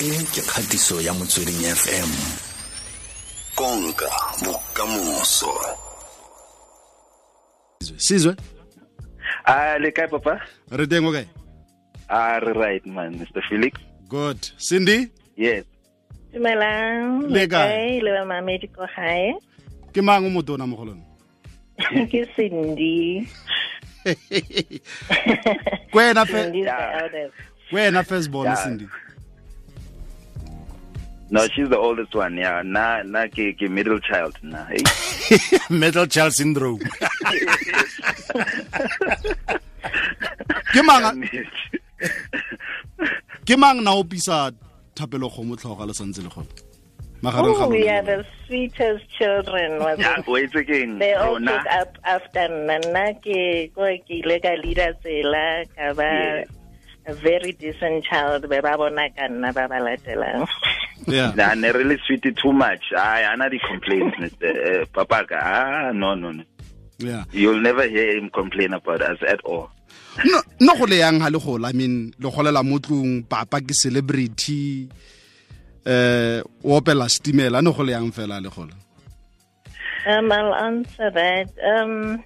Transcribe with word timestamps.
e 0.00 0.10
ke 0.32 0.40
kgatiso 0.40 1.00
ya 1.00 1.12
motsweding 1.14 1.60
fm 1.76 2.10
konka 3.54 4.08
bokamoso 4.44 5.52
sizwe 7.96 8.34
Ah, 9.44 9.78
le 9.78 9.90
kae 9.92 10.06
papa? 10.08 10.40
re 10.70 10.86
teng 10.86 11.06
o 11.06 11.12
kae 11.12 11.26
Ah, 12.08 12.38
re 12.40 12.52
right 12.52 12.86
man, 12.86 13.14
Mr. 13.18 13.42
Felix. 13.48 13.78
good 14.08 14.38
Sindi 14.58 15.08
Yes. 15.36 15.64
Dumelang. 16.32 17.22
Le 17.30 17.46
kae? 17.46 17.68
kae? 17.68 18.00
Le 18.00 18.24
mamedi 18.24 18.68
ko 18.68 18.86
gae. 18.96 19.34
ke 19.92 20.00
mang 20.02 20.24
o 20.26 20.30
motona 20.30 20.66
mo 20.66 20.76
go 20.76 20.84
lona 20.84 21.04
Ke 22.12 22.24
Sindi. 22.36 23.26
kwena 25.92 26.24
fe 26.26 26.32
Sindi's 26.44 26.64
the 26.64 26.70
Yeah. 26.72 27.02
eldest. 27.02 27.34
kwena 27.70 28.02
first 28.04 28.30
born 28.30 28.56
Sindi 28.56 28.86
No, 31.30 31.46
she's 31.54 31.68
the 31.68 31.78
oldest 31.78 32.12
one. 32.14 32.36
Yeah, 32.36 32.62
na 32.66 33.02
na 33.06 33.26
ke 33.30 33.54
ke 33.54 33.70
middle 33.70 34.00
child 34.00 34.34
na. 34.42 34.66
Eh? 34.74 34.82
Hey. 35.30 35.38
middle 35.70 36.06
child 36.10 36.32
syndrome 36.34 36.80
ke 40.74 40.80
mang 40.82 41.22
ke 43.46 43.54
mang 43.54 43.78
na 43.86 43.94
opisa 43.94 44.50
thapelo 44.98 45.30
khomo 45.30 45.54
tlhoga 45.54 45.86
le 45.86 45.94
santse 45.94 46.18
le 46.24 46.30
gone 46.34 46.50
magareng 47.22 47.54
ga 47.54 47.64
Oh, 47.66 47.68
we 47.70 47.86
are 47.88 48.02
the 48.02 48.26
sweetest 48.46 49.06
children. 49.18 49.78
Was 49.78 49.98
yeah, 50.02 50.18
wait 50.26 50.50
again. 50.54 50.98
They 50.98 51.14
all 51.14 51.34
Rona. 51.38 51.46
took 51.62 51.66
up 51.78 51.90
after 52.02 52.48
Nana 52.48 53.14
ke 53.22 53.70
ko 53.74 53.86
ke 54.02 54.18
ile 54.26 54.40
ka 54.42 54.54
leader 54.64 54.90
tsela 55.04 55.46
ka 55.78 55.94
ba 55.94 56.10
a 57.06 57.14
very 57.14 57.52
decent 57.52 58.02
child 58.04 58.48
be 58.50 58.58
ba 58.60 58.74
bona 58.76 59.06
ka 59.14 59.30
nna 59.30 59.54
ba 59.54 59.68
ba 59.70 59.78
latelang. 59.78 60.48
yeah 61.06 61.32
Nah, 61.38 61.54
ne 61.54 61.70
really 61.72 61.98
sweet 62.06 62.24
too 62.36 62.52
much. 62.52 62.92
I 62.96 63.22
ana 63.24 63.48
di 63.48 63.58
complaints, 63.58 64.16
Mr. 64.18 64.82
Uh, 64.82 64.84
papa. 64.92 65.24
Ah, 65.32 65.92
no, 65.92 66.14
no, 66.14 66.32
no. 66.32 66.44
yeah 66.98 67.24
You'll 67.32 67.60
never 67.60 67.88
hear 67.88 68.16
him 68.18 68.28
complain 68.30 68.72
about 68.74 69.00
us 69.02 69.18
at 69.26 69.40
all. 69.44 69.70
no 70.24 70.38
no 70.60 70.74
go 70.76 70.84
le 70.84 70.96
yang 71.00 71.20
ha 71.22 71.28
le 71.30 71.38
gola 71.38 71.68
i 71.70 71.72
mean 71.72 72.12
le 72.18 72.28
golela 72.30 72.62
mo 72.66 72.76
tlong 72.82 73.22
papa 73.24 73.60
ke 73.62 73.72
celebrity 73.72 74.84
eh 75.86 76.42
o 76.64 76.76
opela 76.76 77.06
stimela 77.08 77.62
no 77.62 77.72
go 77.72 77.82
le 77.86 77.92
yang 77.96 78.10
fela 78.12 78.36
le 78.42 78.50
gola 78.50 78.74
Um, 80.06 80.32
I'll 80.32 80.54
answer 80.54 81.10
that. 81.12 81.48
Um, 81.60 82.24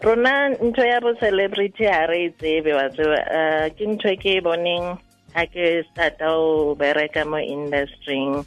rona 0.00 0.56
ntho 0.56 0.80
ya 0.84 1.00
bo 1.00 1.12
celebrity 1.20 1.84
ha 1.84 2.06
re 2.08 2.32
tsebe 2.40 2.72
wa 2.72 2.88
tseba 2.88 3.18
uh, 3.38 3.66
ke 3.76 3.84
ntho 3.84 4.12
ke 4.16 4.40
boneng 4.40 4.96
ha 5.34 5.44
ke 5.46 5.84
starta 5.90 6.26
ho 6.32 6.74
bereka 6.74 7.26
mo 7.26 7.38
industry 7.38 8.44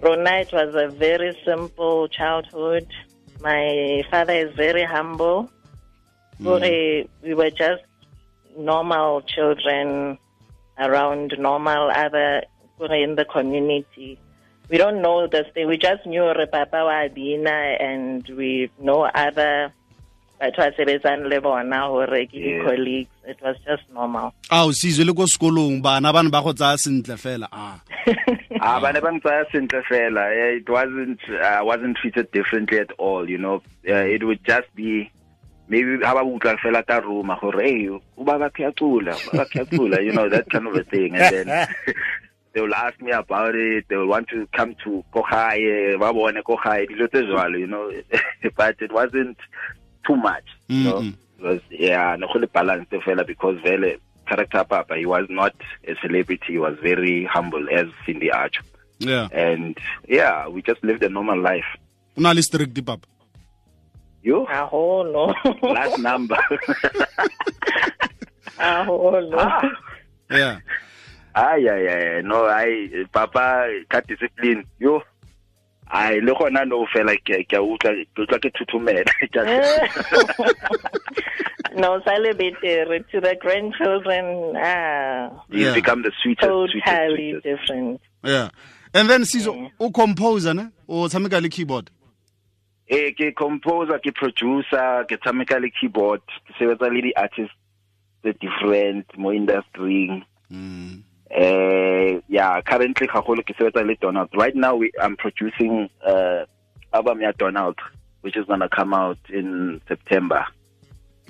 rona 0.00 0.32
it 0.40 0.52
was 0.52 0.74
a 0.74 0.88
very 0.88 1.36
simple 1.44 2.08
childhood. 2.08 2.86
My 3.40 4.02
father 4.10 4.34
is 4.34 4.54
very 4.54 4.84
humble. 4.84 5.50
Kore 6.42 6.60
mm. 6.60 7.02
eh, 7.02 7.06
we 7.22 7.34
were 7.34 7.50
just 7.50 7.82
normal 8.56 9.22
children 9.22 10.18
around 10.78 11.34
normal 11.38 11.90
other 11.90 12.44
in 12.90 13.14
the 13.14 13.24
community. 13.24 14.18
We 14.68 14.76
don't 14.78 15.00
know 15.00 15.26
this 15.26 15.46
thing. 15.54 15.68
We 15.68 15.78
just 15.78 16.04
knew 16.04 16.32
Papa 16.52 16.84
wa 16.84 17.08
and 17.80 18.28
we 18.28 18.70
know 18.78 19.04
other 19.14 19.72
batho 20.40 20.60
ba 20.62 20.70
sebetsang 20.76 21.28
le 21.28 21.40
bona 21.40 21.86
hore 21.88 22.26
ke 22.26 22.36
di-colleagues 22.36 23.16
It 23.26 23.42
was 23.42 23.56
just 23.66 23.82
normal. 23.92 24.32
a 24.50 24.62
o 24.64 24.70
sizwe 24.70 25.04
le 25.04 25.12
ko 25.12 25.26
sekolong 25.26 25.82
bana 25.82 26.12
ba 26.12 26.22
ne 26.22 26.30
ba 26.30 26.42
go 26.42 26.52
tsaya 26.52 26.78
sentle 26.78 27.18
fela 27.18 27.48
a 27.50 27.82
a 28.62 28.80
ba 28.80 28.92
ne 28.92 29.00
ba 29.00 29.10
ntsaya 29.10 29.50
sentle 29.50 29.82
fela. 29.82 30.30
It 30.56 30.68
wasn't 30.70 31.18
uh, 31.28 31.60
wasn't 31.64 31.96
treated 31.96 32.30
differently 32.30 32.78
at 32.78 32.92
all, 32.98 33.28
you 33.28 33.38
know. 33.38 33.62
Uh, 33.88 34.06
it 34.06 34.22
would 34.22 34.44
just 34.44 34.70
be 34.76 35.10
maybe 35.68 35.98
ha 36.04 36.14
ba 36.14 36.22
utlwa 36.22 36.54
fela 36.62 36.86
ka 36.86 37.02
roma 37.02 37.36
gore 37.40 37.62
hey, 37.66 37.88
o 37.88 38.00
ba 38.22 38.38
ba 38.38 38.48
phiyacula, 38.50 39.18
ba 39.34 39.44
phiyacula, 39.50 39.98
you 40.04 40.12
know, 40.12 40.28
that 40.28 40.48
kind 40.48 40.68
of 40.68 40.76
a 40.76 40.84
thing 40.84 41.16
and 41.16 41.34
then 41.34 41.68
they 42.54 42.60
will 42.60 42.74
ask 42.74 43.00
me 43.02 43.10
about 43.10 43.56
it, 43.56 43.84
they 43.88 43.96
will 43.96 44.06
want 44.06 44.28
to 44.28 44.46
come 44.54 44.76
to 44.84 45.04
Kohaye, 45.12 45.98
ba 45.98 46.12
bone 46.14 46.40
Kohaye, 46.46 46.86
dilo 46.86 47.10
tse 47.10 47.26
jwalo, 47.26 47.58
you 47.58 47.66
know. 47.66 47.90
but 48.56 48.76
it 48.80 48.92
wasn't 48.92 49.36
too 50.06 50.16
much, 50.16 50.44
you 50.68 50.84
know. 50.84 51.00
Mhm. 51.00 51.14
It 51.38 51.42
was 51.44 51.60
yeah, 51.70 52.16
no 52.18 52.26
go 52.32 52.38
le 52.40 52.46
balance 52.46 52.88
fela 53.04 53.26
because 53.26 53.60
vele 53.62 53.96
character 54.28 54.64
papa, 54.64 54.96
he 54.96 55.06
was 55.06 55.26
not 55.28 55.52
a 55.86 55.94
celebrity, 56.02 56.52
he 56.54 56.58
was 56.58 56.74
very 56.82 57.24
humble 57.24 57.66
as 57.70 57.86
Sindi 58.06 58.30
Archer 58.32 58.62
yeah 58.98 59.28
and 59.32 59.76
yeah, 60.08 60.48
we 60.48 60.62
just 60.62 60.82
lived 60.82 61.02
a 61.02 61.08
normal 61.10 61.38
life. 61.40 61.68
o 62.16 62.20
na 62.22 62.32
le 62.32 62.42
strict 62.42 62.82
papa 62.84 63.06
You 64.22 64.44
Aholo. 64.50 65.32
last 65.62 65.98
number. 66.00 66.36
Aholo. 68.58 69.36
ah, 69.38 69.62
yeah 70.30 70.58
ay, 71.36 71.68
ay, 71.68 71.84
ay, 71.86 72.22
no, 72.24 72.46
I, 72.48 72.88
Papa, 73.12 73.68
ka 73.92 74.00
discipline. 74.08 74.64
You, 74.80 75.02
I 75.96 76.20
le 76.20 76.32
gona 76.34 76.64
no 76.68 76.84
fela 76.92 77.14
ke 77.24 77.42
ke 77.48 77.56
a 77.56 77.62
utlwa 77.64 77.92
ke 78.14 78.20
utlwa 78.24 78.38
ke 78.42 78.50
thuthumela. 78.52 79.04
Ke 79.32 79.38
a- 79.40 79.46
no, 81.80 82.00
sale 82.04 82.32
betere 82.34 83.00
to 83.10 83.20
the 83.20 83.36
grandchildren. 83.40 84.56
Ah, 84.56 85.30
You 85.50 85.66
Yeah. 85.66 85.74
become 85.74 86.02
the 86.02 86.12
sweetest, 86.22 86.50
sweetest, 86.50 86.86
totally 86.86 87.32
sweetest. 87.32 87.44
different. 87.44 88.00
yeah 88.24 88.48
and 88.94 89.08
then 89.10 89.22
sizo 89.22 89.70
o 89.78 89.90
composer 89.90 90.54
ne 90.54 90.68
o 90.88 91.06
tshameka 91.08 91.40
le 91.40 91.48
keyboard 91.48 91.90
Eh, 92.88 93.10
ke 93.18 93.34
composer, 93.34 93.98
ke 93.98 94.12
producer, 94.14 95.04
ke 95.10 95.16
tshameka 95.20 95.60
le 95.60 95.70
keyboard, 95.80 96.20
ke 96.46 96.52
sebetsa 96.58 96.86
le 96.92 97.00
di-artists 97.02 97.54
tse 98.22 98.32
different 98.40 99.06
mo 99.18 99.32
industry. 99.32 100.22
mm. 100.50 101.02
Uh, 101.36 102.20
yeah, 102.28 102.60
currently 102.62 103.06
Khagolo 103.06 103.42
ke 103.44 103.52
sebetsa 103.56 103.84
le 103.86 103.94
Donald. 103.96 104.30
Right 104.34 104.54
now 104.56 104.74
we 104.76 104.90
I'm 105.00 105.16
producing 105.16 105.90
uh 106.06 106.44
album 106.94 107.20
ya 107.20 107.32
Donald, 107.36 107.76
which 108.22 108.36
is 108.36 108.46
gonna 108.46 108.68
come 108.68 108.94
out 108.94 109.18
in 109.28 109.80
September. 109.86 110.46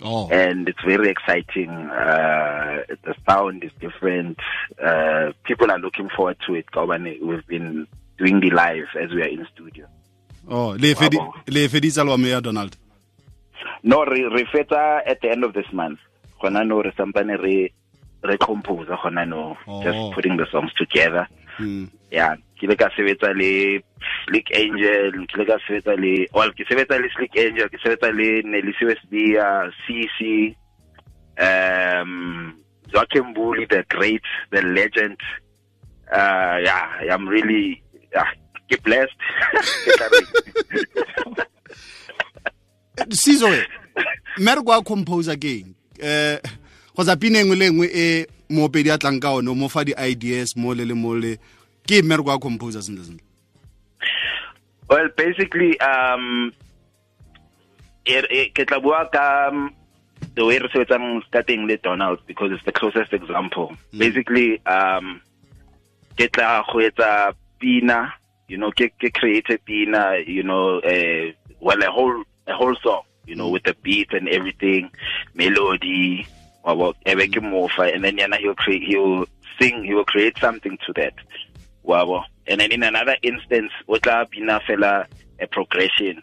oh 0.02 0.28
And 0.30 0.68
it's 0.68 0.82
very 0.84 1.08
exciting. 1.10 1.70
Uh 1.90 2.82
the 3.02 3.14
sound 3.28 3.64
is 3.64 3.72
different. 3.80 4.38
Uh 4.80 5.32
people 5.44 5.70
are 5.72 5.78
looking 5.80 6.08
forward 6.14 6.36
to 6.46 6.54
it. 6.54 6.66
We've 7.20 7.46
been 7.48 7.88
doing 8.18 8.40
the 8.40 8.50
live 8.50 8.86
as 9.00 9.10
we 9.10 9.22
are 9.22 9.28
in 9.28 9.46
studio. 9.54 9.86
oh 10.48 10.76
le 10.78 10.94
fedi 10.94 11.18
le 11.48 11.68
feditse 11.68 11.98
album 11.98 12.24
ya 12.24 12.40
donald 12.40 12.76
No, 13.82 14.04
re 14.04 14.44
fetsa 14.52 15.02
at 15.04 15.20
the 15.20 15.30
end 15.30 15.42
of 15.42 15.52
this 15.52 15.66
month. 15.72 15.98
Gona 16.40 16.62
no 16.64 16.80
re 16.82 16.92
sampane 16.96 17.36
re 17.42 17.72
re 18.24 18.36
compose 18.38 18.88
gona 18.88 19.24
no 19.26 19.56
Oh. 19.66 19.82
just 19.82 20.14
putting 20.14 20.36
the 20.36 20.46
songs 20.50 20.72
together. 20.74 21.26
mm. 21.58 21.88
yeah 22.10 22.36
ke 22.60 22.64
le 22.68 22.76
ka 22.76 22.88
sebetsa 22.96 23.32
le 23.36 23.80
Slick 24.24 24.48
Angel 24.54 25.12
ke 25.28 25.36
le 25.40 25.44
ka 25.48 25.56
sebetsa 25.66 25.96
le 25.96 26.26
well 26.32 26.52
ke 26.52 26.64
sebetsa 26.68 26.98
le 27.00 27.08
Slick 27.16 27.32
Angel 27.36 27.68
ke 27.68 27.78
sebetsa 27.82 28.12
le 28.12 28.42
Nelisi 28.44 28.84
Westbia 28.88 29.68
CC 29.84 30.52
um 31.40 32.54
Joachim 32.92 33.32
Bully 33.34 33.66
the 33.68 33.84
great 33.88 34.22
the 34.52 34.62
legend 34.62 35.16
uh 36.12 36.56
yeah 36.62 37.08
I'm 37.10 37.26
really 37.28 37.82
yeah, 38.14 38.30
ke 38.70 38.76
blessed 38.84 39.16
sizo 43.10 43.48
we 43.50 43.60
mmereko 44.38 44.70
wa 44.70 44.82
composer 44.82 45.36
ke 45.36 45.60
eng 45.60 45.74
eh 46.00 46.38
go 46.96 47.04
tsa 47.04 47.16
pina 47.16 47.38
engwe 47.38 47.56
le 47.56 47.66
engwe 47.66 47.86
e 47.92 48.26
moopedi 48.48 48.90
a 48.90 48.98
tlang 48.98 49.20
ka 49.20 49.36
one 49.36 49.52
mo 49.54 49.68
fa 49.68 49.84
di-ideas 49.84 50.56
mo 50.56 50.72
le 50.74 50.84
le 50.84 50.94
mo 50.94 51.14
le 51.14 51.36
ke 51.86 52.02
mmereko 52.02 52.30
ya 52.30 52.38
composer 52.38 52.82
sentle 52.82 53.04
sentle. 53.04 53.24
Well 54.88 55.08
basically 55.16 55.78
um 55.80 56.52
e- 58.06 58.30
e- 58.30 58.50
ke 58.54 58.64
tla 58.64 58.80
bua 58.80 59.08
ka 59.12 59.50
um, 59.52 59.74
the 60.34 60.44
way 60.44 60.58
re 60.58 60.68
sebetsang 60.72 61.20
ka 61.30 61.42
teng 61.42 61.68
le 61.68 61.76
Donald 61.76 62.18
because 62.26 62.52
it's 62.52 62.64
the 62.64 62.72
closest 62.72 63.12
example. 63.12 63.76
Basically 63.92 64.64
um 64.66 65.20
ke 66.16 66.32
tla 66.32 66.64
go 66.72 66.80
etsa 66.80 67.34
pina 67.60 68.14
you 68.48 68.56
know 68.56 68.70
ke 68.72 68.88
ke 68.96 69.12
create 69.12 69.50
a 69.50 69.58
pina 69.58 70.16
you 70.26 70.42
know 70.42 70.78
uh, 70.80 71.28
well 71.60 71.82
a 71.82 71.90
whole 71.90 72.24
a 72.46 72.54
whole 72.54 72.76
song 72.82 73.02
you 73.26 73.34
know 73.34 73.48
with 73.48 73.64
the 73.64 73.74
beat 73.82 74.12
and 74.12 74.28
everything 74.28 74.88
melody 75.34 76.26
ke 76.66 77.40
mofa 77.40 77.94
and 77.94 78.04
then 78.04 78.18
he'll 78.40 78.54
create 78.54 78.82
he'll 78.82 79.24
sing 79.58 79.84
he 79.84 79.94
will 79.94 80.04
create 80.04 80.36
something 80.38 80.76
to 80.84 80.92
that 80.94 81.14
wabo 81.84 82.22
and 82.46 82.60
then 82.60 82.72
in 82.72 82.82
another 82.82 83.16
instance 83.22 83.72
o 83.88 83.96
tla 83.96 84.26
bina 84.30 84.60
fela 84.66 85.06
a 85.40 85.46
progression 85.46 86.22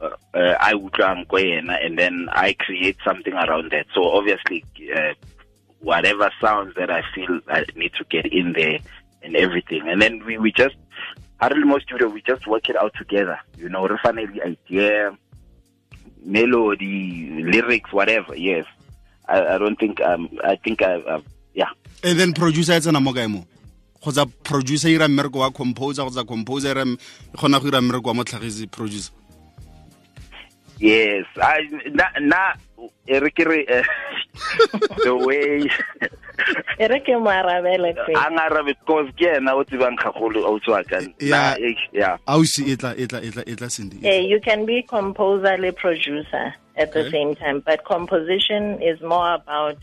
uh, 0.00 0.10
uh, 0.34 0.56
I 0.60 0.74
utlwang 0.74 1.26
ko 1.28 1.38
and 1.38 1.98
then 1.98 2.28
I 2.30 2.52
create 2.54 2.98
something 3.04 3.32
around 3.32 3.72
that 3.72 3.86
so 3.94 4.04
obviously 4.04 4.64
uh, 4.94 5.14
whatever 5.80 6.30
sounds 6.40 6.74
that 6.76 6.90
I 6.90 7.02
feel 7.14 7.40
I 7.48 7.64
need 7.76 7.92
to 7.94 8.04
get 8.04 8.26
in 8.26 8.52
there 8.54 8.78
and 9.24 9.36
everything. 9.36 9.88
And 9.88 10.00
then 10.00 10.24
we, 10.24 10.38
we 10.38 10.52
just, 10.52 10.76
Harlemo 11.40 11.80
Studio, 11.82 12.08
we 12.08 12.22
just 12.22 12.46
work 12.46 12.68
it 12.68 12.76
out 12.76 12.94
together. 12.96 13.38
You 13.56 13.68
know, 13.68 13.86
re 13.86 13.98
fana 14.04 14.26
le 14.34 14.44
idea, 14.44 15.16
melody, 16.24 17.42
lyrics, 17.42 17.92
whatever. 17.92 18.36
Yes. 18.36 18.66
I, 19.28 19.54
I 19.54 19.58
don't 19.58 19.78
think, 19.78 20.00
um, 20.00 20.28
I 20.44 20.56
think 20.56 20.82
I, 20.82 20.94
uh, 21.00 21.20
yeah. 21.54 21.70
and 22.02 22.18
then 22.18 22.32
producer 22.32 22.74
it's 22.74 22.86
tsena 22.86 23.02
mo 23.02 23.12
kae 23.12 23.28
mo 23.28 23.46
kgotsa 24.02 24.26
producer 24.42 24.88
e 24.88 24.94
ira 24.94 25.08
mmereko 25.08 25.38
wa 25.38 25.50
composer 25.50 26.04
kgotsa 26.04 26.26
composer 26.26 26.68
e 26.68 26.70
ira 26.70 26.84
e 26.84 26.96
kgona 27.36 27.60
go 27.60 27.68
ira 27.68 27.80
mmereko 27.80 28.08
wa 28.08 28.14
motlhagisi 28.14 28.66
producer 28.66 29.12
Yes, 30.80 31.24
I 31.40 31.70
na 31.92 32.10
na 32.20 32.54
e 33.06 33.18
re 33.20 33.30
ke 33.30 33.44
re 33.44 33.64
eh, 33.68 33.82
the 35.04 35.14
way 35.14 35.62
e 36.78 36.86
re 36.88 37.00
ke 37.00 37.14
mo 37.20 37.30
arabele 37.30 37.94
kwe 38.04 38.14
a 38.16 38.30
ngarabe 38.30 38.74
because 38.80 39.08
ke 39.18 39.28
ena 39.36 39.54
o 39.54 39.62
tsebang 39.64 39.96
gagolo 39.98 40.44
o 40.44 40.58
tswa 40.58 40.82
ka 40.88 41.00
Yeah. 41.20 41.30
na 41.30 41.66
eh, 41.68 41.74
yeah 41.92 42.16
ausi 42.26 42.66
e 42.72 42.76
tla 42.76 42.94
e 42.96 43.06
tla 43.06 43.20
e 43.22 43.30
tla 43.30 43.42
e 43.46 43.54
tla 43.54 43.68
sendi 43.70 44.00
Yeah, 44.02 44.20
you 44.20 44.40
can 44.40 44.66
be 44.66 44.82
composer 44.82 45.56
le 45.58 45.72
producer 45.72 46.54
at 46.76 46.92
the 46.92 47.00
Okay. 47.06 47.10
same 47.10 47.34
time, 47.36 47.60
but 47.60 47.84
composition 47.84 48.82
is 48.82 49.00
more 49.00 49.34
about 49.34 49.76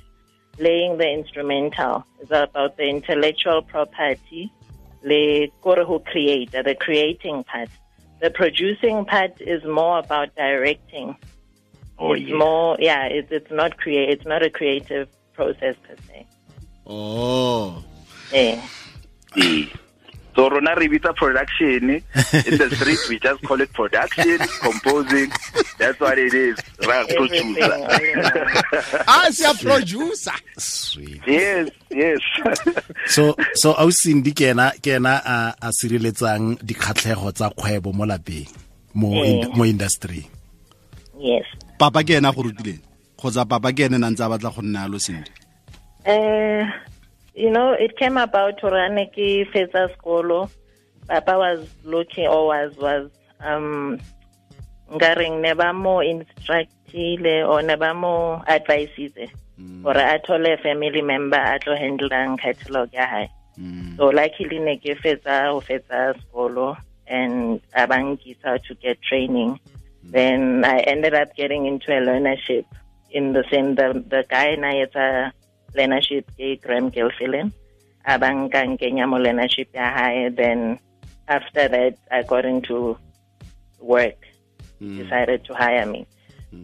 laying 0.60 0.98
the 0.98 1.08
instrumental. 1.10 2.04
It's 2.20 2.32
about 2.32 2.76
the 2.76 2.84
intellectual 2.90 3.62
property, 3.62 4.52
le 5.04 5.48
kore 5.62 5.86
who 5.86 6.00
create, 6.00 6.52
the 6.52 6.76
creating 6.76 7.46
part. 7.46 7.70
The 8.20 8.30
producing 8.30 9.06
part 9.06 9.40
is 9.40 9.64
more 9.64 10.00
about 10.00 10.36
directing. 10.36 11.16
Oh 12.02 12.14
it's 12.18 12.26
yeah 12.30 12.36
more, 12.36 12.78
yeah, 12.80 13.06
it's, 13.06 13.32
it's 13.32 13.52
not 13.52 13.78
create, 13.78 14.10
it's 14.10 14.26
not 14.26 14.42
a 14.44 14.50
creative 14.50 15.08
process 15.38 15.76
per 15.86 15.96
se. 16.10 16.26
oh 16.88 17.84
Yeah. 18.34 18.60
yeah. 19.36 19.66
so 20.36 20.48
rona 20.50 20.74
re 20.80 20.88
bitsa 20.88 21.12
production 21.16 21.90
in 22.00 22.54
the 22.62 22.68
street 22.76 23.00
we 23.10 23.20
just 23.20 23.42
call 23.44 23.60
it 23.62 23.72
production 23.74 24.40
composing 24.64 25.30
that's 25.78 26.00
what 26.00 26.18
it 26.18 26.34
is 26.34 26.56
ra 26.88 27.04
Everything. 27.08 27.54
producer 27.56 27.74
all 27.76 28.00
in 28.00 28.18
one. 28.24 29.04
ah 29.08 29.28
se 29.32 29.44
a 29.46 29.54
producer 29.60 30.38
Sweet. 30.58 31.22
yes 31.28 31.68
yes 31.92 32.20
so 33.16 33.36
so 33.60 33.74
ausindi 33.76 34.32
ke 34.32 34.52
ena 34.56 34.72
ke 34.80 34.96
ena 35.00 35.20
a 35.36 35.38
a 35.62 35.70
sireletsang 35.80 36.56
dikgatlhego 36.64 37.32
tsa 37.36 37.52
kgwebo 37.52 37.92
mo 37.94 38.08
lapeng 38.08 38.48
mo 38.96 39.24
in- 39.28 39.52
mo 39.56 39.64
industry 39.68 40.24
yes. 41.20 41.44
Papa 41.82 42.06
ke 42.06 42.22
ena 42.22 42.30
go 42.36 42.46
rutileng 42.46 42.82
kgotsa 43.18 43.50
papa 43.50 43.74
ke 43.74 43.90
ene 43.90 43.98
na 43.98 44.14
ntse 44.14 44.24
a 44.26 44.32
batla 44.32 44.54
go 44.56 44.62
nna 44.62 44.86
yalo 44.86 45.00
sentle 45.02 45.34
um 46.06 46.70
you 47.34 47.50
know, 47.50 47.72
it 47.74 47.98
came 47.98 48.18
about 48.18 48.60
to 48.60 48.68
rane 48.68 49.08
ke 49.16 49.48
fetsa 49.52 49.88
sekolo 49.94 50.50
Papa 51.08 51.38
was 51.38 51.68
looking 51.84 52.28
or 52.28 52.48
was 52.48 52.76
was 52.78 53.10
um 53.40 54.00
nkareng 54.92 55.42
ne 55.42 55.54
ba 55.54 55.74
mo 55.74 56.00
instructile 56.00 57.48
or 57.48 57.62
ne 57.62 57.68
never 57.68 57.94
more 57.94 58.44
advices. 58.48 59.12
Or 59.84 59.96
a 59.96 60.20
thole 60.26 60.58
family 60.64 61.02
member 61.02 61.38
at 61.38 61.64
handle 61.64 62.10
handlang 62.10 62.40
catalog 62.40 62.94
ya 62.94 63.06
hai. 63.06 63.30
So 63.98 64.10
luckily 64.10 64.60
ne 64.60 64.78
ke 64.78 64.98
fetsa 65.00 65.54
o 65.54 65.62
fetsa 65.62 66.16
sekolo 66.20 66.78
and 67.08 67.62
abangisa 67.76 68.62
to 68.68 68.76
get 68.76 69.02
training. 69.02 69.60
Then 70.12 70.66
I 70.66 70.80
ended 70.80 71.14
up 71.14 71.36
getting 71.36 71.66
into 71.66 71.92
a 71.92 72.04
learnership 72.04 72.66
in 73.12 73.32
the 73.32 73.44
same 73.50 73.76
the 73.76 74.04
the 74.08 74.28
guy 74.28 74.56
na 74.56 74.76
yetsa 74.76 75.32
learnership 75.72 76.28
ke 76.36 76.60
Graham 76.60 76.92
Gilfillan. 76.92 77.56
Abang 78.04 78.52
kang 78.52 78.76
kenya 78.76 79.08
mo 79.08 79.16
learnership 79.16 79.72
ya 79.72 79.88
hai. 79.88 80.28
Then 80.30 80.80
after 81.28 81.72
that 81.72 81.96
I 82.12 82.24
got 82.24 82.44
into 82.44 83.00
work. 83.80 84.20
Decided 84.82 85.46
to 85.46 85.54
hire 85.54 85.86
me. 85.86 86.08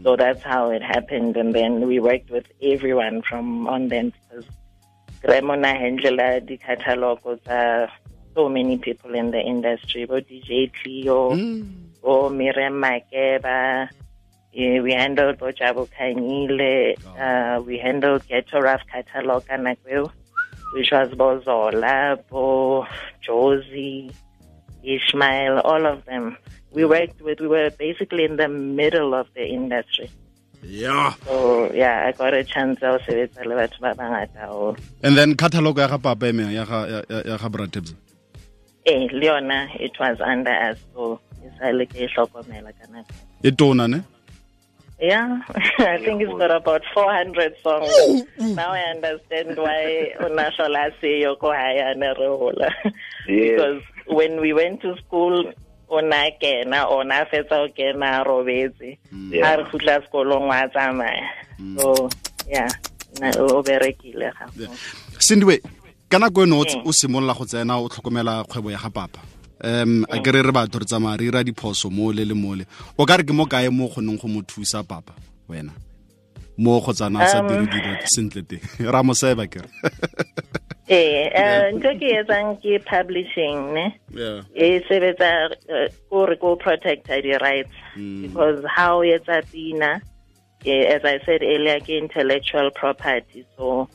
So 0.04 0.18
that's 0.18 0.44
how 0.44 0.72
it 0.72 0.84
happened 0.84 1.38
and 1.38 1.56
then 1.56 1.88
we 1.88 2.00
worked 2.04 2.30
with 2.30 2.52
everyone 2.62 3.22
from 3.24 3.68
on 3.72 3.88
then 3.88 4.12
because 4.12 4.44
Gremona 5.24 5.74
Angela, 5.74 6.42
the 6.42 6.58
catalog 6.58 7.24
was 7.24 7.40
uh, 7.48 7.88
so 8.36 8.50
many 8.50 8.78
people 8.78 9.16
in 9.16 9.32
the 9.32 9.40
industry, 9.40 10.06
but 10.06 10.28
DJ 10.28 10.72
Cleo, 10.74 11.34
or 12.08 12.30
Miriam 12.30 12.76
Makeba, 12.84 13.90
yeah, 14.54 14.80
we 14.86 14.92
handled 14.94 15.38
Bojabu 15.40 15.84
Khanyile, 15.96 16.96
uh, 17.24 17.62
we 17.62 17.78
handled 17.78 18.22
Ghetto 18.28 18.60
Ruff 18.62 18.82
catalog 18.92 19.44
Anakweo, 19.56 20.10
which 20.74 20.90
was 20.92 21.10
Bozola, 21.20 22.18
Bo, 22.30 22.86
Josie, 23.26 24.12
Ishmael, 24.84 25.60
all 25.60 25.86
of 25.86 26.06
them. 26.06 26.38
We 26.72 26.86
worked 26.86 27.22
with, 27.22 27.40
we 27.40 27.48
were 27.48 27.70
basically 27.72 28.24
in 28.24 28.38
the 28.38 28.48
middle 28.48 29.14
of 29.14 29.28
the 29.36 29.46
industry. 29.60 30.10
yeah 30.64 31.14
So 31.26 31.72
yeah, 31.74 32.06
I 32.08 32.12
got 32.22 32.34
a 32.34 32.44
chance 32.44 32.80
to 32.82 32.90
sebetsa 33.06 33.46
le 33.50 33.56
batho 33.60 33.80
ba 33.84 33.92
bangata 34.00 34.46
and 35.06 35.14
then 35.18 35.36
catalog 35.42 35.78
ya 35.78 35.88
ga 35.92 35.98
papa 36.08 36.26
eme 36.32 36.46
ya 36.52 36.64
ga 36.72 36.80
ya- 37.10 37.38
ga 37.44 37.50
bratebs 37.56 37.94
Eh, 38.90 39.06
le 39.20 39.26
yona, 39.30 39.60
it 39.86 39.94
was 40.00 40.18
under 40.34 40.56
us, 40.70 40.78
so 40.96 41.20
e 41.58 41.60
sale 41.60 41.86
ke 41.90 42.06
e 42.06 42.08
hlokomela 42.14 42.70
ka 42.78 42.86
nako. 42.94 43.14
e 43.44 43.52
tona 43.52 43.88
ne 43.90 44.02
Yeah, 45.00 45.42
I 45.78 46.00
think 46.02 46.24
it's 46.24 46.34
got 46.40 46.50
about 46.50 46.82
400 46.92 47.54
songs. 47.62 48.26
now 48.40 48.72
I 48.74 48.82
understand 48.96 49.56
why 49.56 50.10
Unashola 50.20 50.90
say 51.00 51.22
Yoko 51.22 51.54
Haya 51.54 51.94
Nerola. 51.94 52.72
Yes. 53.28 53.52
Because 53.52 53.84
when 54.08 54.42
we 54.42 54.54
went 54.54 54.82
to 54.82 54.98
school, 55.06 55.54
ona 55.88 56.32
kena, 56.42 56.90
ona 56.90 57.26
fetsa 57.30 57.62
o 57.62 57.68
kena 57.78 58.26
robetse. 58.26 58.98
a 59.38 59.58
re 59.58 59.64
khutla 59.70 60.02
sekolong 60.02 60.48
wa 60.50 60.66
tsamaya. 60.74 61.30
So, 61.78 62.10
yeah, 62.50 62.68
o 63.38 63.62
berekile 63.62 64.34
ga. 64.34 64.48
sendiwe 65.20 65.62
ka 66.10 66.18
nako 66.18 66.42
eno 66.42 66.58
o 66.62 66.66
Mm. 66.66 66.88
o 66.88 66.92
simolola 66.92 67.38
go 67.38 67.46
tsena 67.46 67.78
o 67.78 67.88
tlhokomela 67.88 68.44
kgwebo 68.50 68.72
ya 68.72 68.78
ga 68.82 68.90
papa 68.90 69.20
um 69.64 70.06
a 70.10 70.20
kere 70.20 70.44
re 70.44 70.52
batho 70.52 70.80
re 70.80 70.86
tsamaya 70.86 71.18
re 71.18 71.26
ira 71.26 71.44
diphoso 71.44 71.90
mole 71.92 72.26
le 72.26 72.34
mole. 72.34 72.66
O 72.98 73.06
ka 73.06 73.18
re 73.18 73.24
ke 73.24 73.34
mo 73.34 73.46
kae 73.46 73.70
mo 73.70 73.90
kgoneng 73.90 74.20
go 74.20 74.28
mo 74.28 74.42
thusa 74.42 74.84
papa? 74.88 75.14
Wena. 75.50 75.72
Mo 76.58 76.80
go 76.82 76.92
tsana 76.94 77.28
sa 77.28 77.40
Um, 77.40 77.48
dire 77.48 77.68
dilo 77.68 78.08
sentle 78.08 78.44
teng. 78.44 78.62
Ra 78.94 79.04
mo 79.04 79.14
seba 79.14 79.48
kere 79.48 79.70
Eh, 80.90 81.28
eh, 81.36 81.72
ntho 81.76 81.92
ke 82.00 82.16
etsang 82.16 82.56
ke 82.64 82.80
publishing, 82.80 83.76
ne? 83.76 84.00
e 84.56 84.80
sebetsa 84.88 85.52
uh, 85.68 85.92
kore 86.08 86.40
ko 86.40 86.56
protecta 86.56 87.20
di-rights. 87.20 87.76
Because 87.98 88.64
how 88.64 89.04
etsa 89.04 89.44
pina 89.52 90.00
eh, 90.66 90.96
as 90.96 91.04
i 91.04 91.20
said 91.26 91.42
earlier 91.44 91.80
ke 91.80 91.90
intellectual 91.90 92.72
property 92.72 93.46
so 93.58 93.88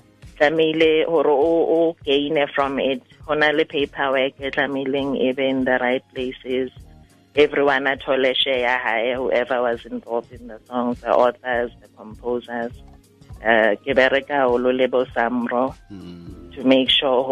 tlamehile 0.43 1.07
gore 1.07 1.31
o 1.31 1.53
o 1.79 1.97
gain 2.05 2.37
from 2.55 2.79
it. 2.81 3.03
Go 3.27 3.35
na 3.35 3.51
le 3.51 3.65
paperwork 3.65 4.35
e 4.41 4.51
tlamehileng 4.51 5.17
e 5.17 5.33
be 5.33 5.49
in 5.49 5.65
the 5.65 5.79
right 5.79 6.03
places. 6.13 6.71
Everyone 7.35 7.87
a 7.87 7.97
thole 7.97 8.35
share 8.35 8.61
ya 8.61 8.79
hae 8.79 9.15
whoever 9.15 9.63
was 9.63 9.87
involved 9.87 10.33
in 10.33 10.49
the 10.49 10.59
songs 10.67 11.01
the 11.01 11.11
authors 11.11 11.71
the 11.81 11.89
composers. 11.97 12.73
Uh, 13.43 13.75
ke 13.85 13.95
bereka 13.95 14.43
holo 14.49 14.71
le 14.71 14.89
bo 14.89 15.05
samro 15.05 15.75
to 16.55 16.65
make 16.65 16.91
sure 16.91 17.23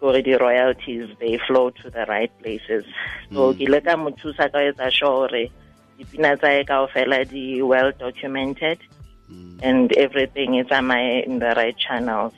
gore 0.00 0.22
di 0.22 0.34
royalties 0.34 1.08
they 1.18 1.38
flow 1.46 1.70
to 1.70 1.90
the 1.90 2.06
right 2.06 2.30
places. 2.42 2.84
So 3.32 3.52
ke 3.54 3.66
ile 3.66 3.80
ka 3.80 3.96
mo 3.96 4.10
thusa 4.10 4.50
ka 4.52 4.58
etsa 4.58 4.92
sure 4.92 5.28
hore 5.28 5.50
dipina 5.98 6.38
tsae 6.38 6.64
kaofela 6.64 7.28
di 7.28 7.62
well 7.62 7.92
documented 9.28 9.62
and 9.62 9.92
everything 9.92 10.54
is 10.56 10.66
tsamaye 10.66 11.26
in 11.26 11.38
the 11.38 11.54
right 11.56 11.76
channels. 11.76 12.32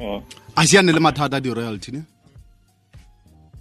Eh. 0.00 0.20
a 0.56 0.62
siane 0.62 0.92
le 0.92 1.00
mathata 1.00 1.36
a 1.36 1.40
di-royalty 1.40 1.92
ne? 1.92 2.02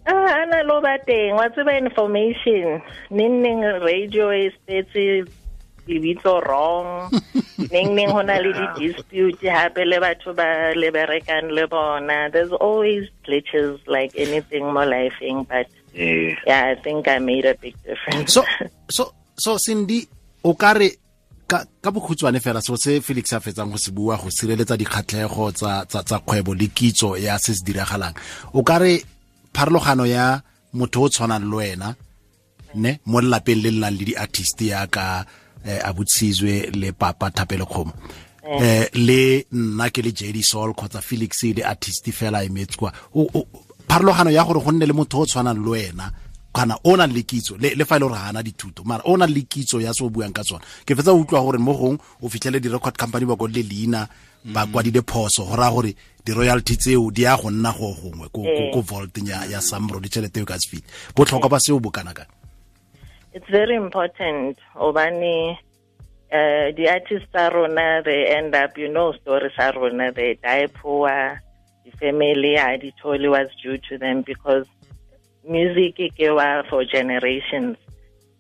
Ah, 0.06 0.42
ana 0.42 0.64
lo 0.64 0.80
ba 0.82 0.98
teng. 1.06 1.36
Wa 1.36 1.50
tseba 1.50 1.78
information. 1.78 2.82
Ning 3.10 3.62
radio 3.82 4.32
e 4.32 4.52
spetse 4.56 5.26
lebitso 5.88 6.40
wrong. 6.46 7.10
Ning 7.74 7.96
go 7.96 8.22
na 8.22 8.38
le 8.38 8.54
di-dispute 8.54 9.42
gape 9.42 9.84
le 9.84 10.00
batho 10.00 10.34
ba 10.36 10.74
le 10.76 10.92
berekang 10.92 11.52
le 11.52 11.68
bona. 11.68 12.30
There's 12.32 12.54
always 12.54 13.10
glitches 13.26 13.82
like 13.88 14.14
anything 14.16 14.72
mo 14.72 14.86
lifeng 14.86 15.48
but 15.48 15.68
yeah. 15.94 16.38
yeah 16.46 16.64
i 16.72 16.76
think 16.76 17.08
i 17.08 17.20
made 17.20 17.46
a 17.46 17.56
big 17.56 17.76
difference. 17.84 18.34
So 18.34 18.46
so 18.90 19.12
so 19.36 19.58
Cindy 19.58 20.08
o 20.46 20.54
ka 20.54 20.72
re 20.72 21.07
ka 21.48 21.66
ka 21.82 21.92
bokhutswane 21.92 22.40
fela 22.40 22.62
so 22.62 22.76
se 22.76 23.00
Felix 23.02 23.34
a 23.34 23.40
fetsang 23.40 23.72
go 23.72 23.78
se 23.78 23.92
bua 23.92 24.18
go 24.18 24.30
sireletsa 24.30 24.78
dikgatlhego 24.78 25.52
tsa 25.52 25.86
tsa 25.86 26.04
tsa 26.04 26.20
kgwebo 26.20 26.54
le 26.54 26.68
kitso 26.68 27.18
ya 27.18 27.40
se 27.40 27.56
se 27.56 27.64
diragalang. 27.64 28.16
O 28.54 28.64
ka 28.64 28.78
re 28.80 29.04
pharologano 29.54 30.06
ya 30.06 30.42
motho 30.74 31.02
o 31.02 31.10
tshwanang 31.10 31.48
le 31.50 31.56
wena 31.56 31.96
ne 32.76 33.00
mo 33.06 33.22
lelapeng 33.22 33.62
le 33.64 33.72
lenang 33.72 33.98
le 33.98 34.06
di-artist 34.06 34.62
yaka 34.62 35.26
eh, 35.66 35.80
abutsizwe 35.84 36.72
le 36.76 36.92
papa 36.92 37.32
thapele 37.32 37.66
kgomo 37.66 37.94
eh 38.44 38.88
le 38.94 39.48
nna 39.52 39.90
ke 39.90 40.02
le 40.02 40.12
JD 40.12 40.44
Soul 40.44 40.74
kgotsa 40.74 41.02
Felix 41.02 41.44
le 41.44 41.64
artist 41.64 42.12
fela 42.12 42.44
e 42.44 42.50
metswa. 42.50 42.92
Pharologano 43.88 44.32
ya 44.32 44.44
gore 44.44 44.60
go 44.60 44.72
nne 44.72 44.86
le 44.86 44.94
motho 44.94 45.20
o 45.20 45.26
tshwanang 45.26 45.64
le 45.64 45.70
wena 45.70 46.12
kana 46.58 46.74
o 46.84 46.98
nang 46.98 47.14
le 47.14 47.22
kitso 47.22 47.54
le, 47.62 47.86
fa 47.86 47.96
e 47.96 48.00
le 48.00 48.08
gore 48.10 48.18
ga 48.18 48.42
dithuto. 48.42 48.82
Mara 48.84 49.04
o 49.06 49.16
nang 49.18 49.30
le 49.30 49.46
kitso 49.46 49.78
ya 49.80 49.94
se 49.94 50.04
o 50.04 50.10
buang 50.10 50.34
ka 50.34 50.42
tsona. 50.42 50.66
Ke 50.86 50.98
fetsa 50.98 51.14
o 51.14 51.22
utlwa 51.22 51.46
gore 51.46 51.60
mo 51.62 51.74
gong 51.78 51.98
o 52.22 52.30
fitlhele 52.30 52.60
di-record 52.60 52.98
company 52.98 53.26
ba 53.26 53.36
le 53.48 53.62
leina 53.62 54.08
ba 54.44 54.66
kwadile 54.66 55.06
phoso. 55.06 55.46
Go 55.46 55.56
raya 55.56 55.72
gore 55.72 55.94
di-royalty 56.28 56.76
tseo 56.76 57.12
di 57.12 57.24
ya 57.24 57.38
go 57.38 57.50
nna 57.50 57.72
go 57.72 57.96
gongwe 57.96 58.28
ko, 58.36 58.44
ko, 58.44 58.64
ko 58.74 58.82
vaulteng 58.82 59.32
ya, 59.32 59.48
ya 59.48 59.62
samro 59.64 60.00
ditšhelete 60.04 60.44
eo 60.44 60.46
ka 60.46 60.60
se 60.60 60.76
bo 60.76 60.84
botlhokwa 61.16 61.50
ba 61.56 61.60
seo 61.60 61.80
bo 61.80 61.90
kana 61.90 62.12
kana 62.12 62.28
it's 63.32 63.48
very 63.48 63.76
important 63.76 64.60
obane 64.76 65.56
uh, 66.36 66.68
the 66.76 66.84
artists 66.92 67.32
tsa 67.32 67.48
rona 67.48 68.04
they 68.04 68.28
end 68.28 68.52
up 68.56 68.76
you 68.78 68.92
know 68.92 69.16
stories 69.24 69.56
tsa 69.56 69.72
rona 69.72 70.12
they 70.12 70.36
die 70.44 70.68
poor 70.68 71.40
the 71.86 71.92
family 71.96 72.60
i 72.60 72.76
told 73.02 73.24
was 73.24 73.48
due 73.64 73.78
to 73.78 73.98
them 73.98 74.22
because 74.22 74.68
music 75.48 75.96
ke 75.96 76.30
wa 76.30 76.64
for 76.70 76.84
generations. 76.86 77.78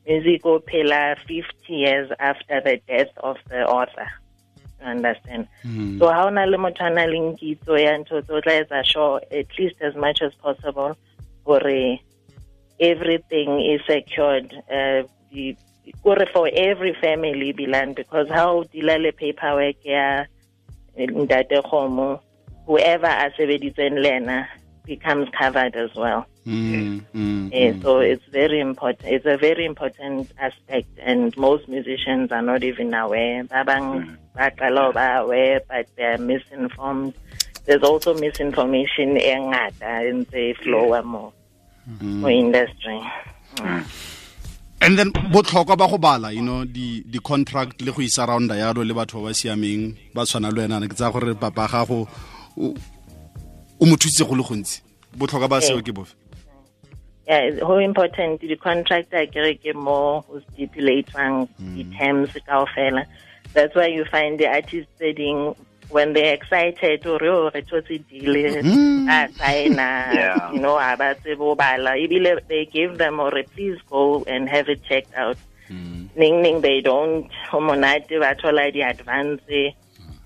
Music 0.07 0.43
will 0.45 0.61
phela 0.61 1.17
50 1.27 1.43
years 1.67 2.09
after 2.19 2.61
the 2.61 2.79
death 2.87 3.11
of 3.17 3.37
the 3.49 3.65
author. 3.65 4.07
You 4.79 4.87
understand? 4.87 5.47
Mm. 5.65 5.99
so 5.99 6.11
how 6.11 6.29
na 6.29 6.43
le 6.43 6.57
motho 6.57 6.85
a 6.85 6.89
na 6.89 7.05
leng 7.05 7.37
kitso 7.39 7.79
ya 7.81 7.97
ntho 7.97 8.21
tse 8.21 8.33
o 8.33 8.41
tla 8.41 8.53
etsa 8.61 8.85
sure 8.85 9.21
at 9.31 9.47
least 9.57 9.81
as 9.81 9.95
much 9.95 10.21
as 10.21 10.33
possible 10.35 10.95
gore 11.43 11.99
everything 12.79 13.59
is 13.73 13.81
secured 13.89 14.53
uh, 14.69 15.01
the, 15.31 15.57
for 16.31 16.47
every 16.53 16.93
family 17.01 17.53
bilang 17.53 17.95
because 17.95 18.29
how 18.29 18.63
dila 18.69 19.01
le 19.01 19.11
paperwork 19.11 19.81
ya 19.83 20.25
ntate 20.97 21.57
khomo 21.63 22.19
whoever 22.67 23.07
as 23.07 23.33
a 23.33 23.41
sebeditseng 23.41 23.97
le 23.97 24.45
becomes 24.87 25.29
covered 25.37 25.75
as 25.75 25.93
well 25.95 26.25
Mm, 26.47 27.03
mm, 27.13 27.51
yeah, 27.51 27.73
mm. 27.73 27.81
so 27.83 27.99
it's 27.99 28.23
very 28.31 28.61
important. 28.61 29.11
It's 29.11 29.25
a 29.25 29.35
very 29.35 29.65
important 29.65 30.31
aspect, 30.39 30.87
and 31.03 31.35
most 31.35 31.67
musicians 31.67 32.31
are 32.31 32.41
not 32.41 32.63
even 32.63 32.93
aware. 32.93 33.43
Babang 33.43 34.15
Bakalo 34.33 34.95
are 34.95 35.17
aware, 35.17 35.59
but 35.67 35.87
they're 35.97 36.17
misinformed. 36.17 37.13
There's 37.65 37.83
also 37.83 38.13
misinformation 38.13 39.17
in 39.17 40.25
the 40.31 40.55
flow 40.63 41.01
more 41.03 41.33
for 42.21 42.31
industry. 42.31 43.01
and 44.79 44.97
then 44.97 45.11
botlhokwa 45.11 45.75
ba 45.75 45.87
go 45.89 45.97
bala 45.97 46.31
you 46.31 46.41
know 46.41 46.63
di 46.63 47.01
di 47.01 47.19
contract 47.19 47.81
le 47.81 47.91
go 47.91 48.01
isa 48.01 48.25
rounda 48.29 48.55
yalo 48.55 48.85
le 48.85 48.93
batho 48.93 49.19
ba 49.19 49.33
ba 49.33 49.33
siameng 49.33 49.97
ba 50.13 50.21
tshwana 50.23 50.53
le 50.53 50.61
wena 50.61 50.79
ke 50.87 50.93
tsa 50.93 51.09
gore 51.11 51.33
papa 51.33 51.65
gago 51.67 52.05
o 53.79 53.85
o 53.85 53.85
mo 53.85 53.95
thusitse 53.95 54.27
go 54.27 54.35
le 54.35 54.43
gontsi. 54.43 54.81
Botlhokwa 55.17 55.49
ba 55.49 55.61
seo 55.61 55.81
ke 55.81 55.93
bofe? 55.93 56.13
Yeah, 57.27 57.39
it's 57.39 57.61
how 57.61 57.77
important 57.77 58.39
the 58.39 58.55
contractor 58.55 59.25
get 59.53 59.75
more 59.75 60.21
who 60.21 60.41
stipulate 60.53 61.07
the 61.59 61.83
mm. 61.83 61.97
terms 61.97 62.29
kaofela. 62.47 63.05
That's 63.53 63.75
why 63.75 63.87
you 63.87 64.05
find 64.05 64.39
the 64.39 64.47
artists 64.47 64.91
saying 64.97 65.55
when 65.89 66.13
they're 66.13 66.33
excited 66.33 67.05
or 67.05 67.21
oh 67.23 67.51
re 67.53 67.61
thotse 67.63 68.07
deal 68.09 68.33
mm. 68.33 69.09
a 69.09 69.33
sign 69.33 69.73
Yeah. 69.73 70.51
you 70.51 70.59
know 70.59 70.77
about 70.77 71.21
they 72.47 72.65
give 72.71 72.97
them 72.97 73.19
or 73.19 73.31
please 73.55 73.77
go 73.89 74.23
and 74.25 74.47
have 74.47 74.69
it 74.69 74.83
checked 74.83 75.13
out. 75.13 75.37
Mm. 75.69 76.15
Ning 76.15 76.41
ning 76.41 76.61
they 76.61 76.79
don't 76.79 77.29
homonate 77.49 78.07
bathola 78.09 78.71
the 78.71 78.81
advance 78.81 79.41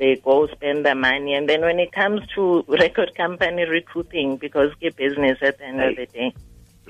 they 0.01 0.15
go 0.15 0.47
spend 0.47 0.83
the 0.83 0.95
money. 0.95 1.35
And 1.35 1.47
then 1.47 1.61
when 1.61 1.79
it 1.79 1.91
comes 1.91 2.21
to 2.35 2.65
record 2.67 3.13
company 3.15 3.65
recouping 3.65 4.37
because 4.37 4.69
get 4.81 4.95
business 4.95 5.37
at 5.41 5.59
the 5.59 5.65
end 5.65 5.81
of 5.81 5.95
the 5.95 6.07
day 6.07 6.33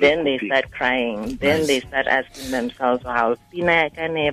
then 0.01 0.23
they 0.23 0.37
start 0.39 0.71
crying. 0.71 1.37
Then 1.37 1.67
they 1.67 1.79
start 1.81 2.07
asking 2.07 2.51
themselves, 2.51 3.03
"How 3.03 3.35
ne 3.53 4.31